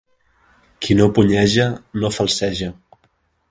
Qui 0.85 0.97
no 1.01 1.07
punyeja, 1.19 1.69
no 2.01 2.13
falceja. 2.19 2.73